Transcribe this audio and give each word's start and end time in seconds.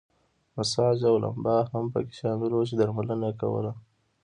مساج 0.55 0.99
او 1.09 1.15
لمبا 1.23 1.57
هم 1.71 1.85
پکې 1.93 2.13
شامل 2.19 2.51
وو 2.53 2.67
چې 2.69 2.75
درملنه 2.79 3.27
یې 3.29 3.37
کوله. 3.41 3.71